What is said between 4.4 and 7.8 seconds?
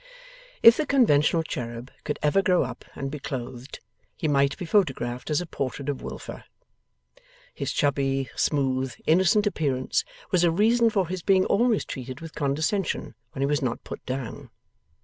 be photographed as a portrait of Wilfer. His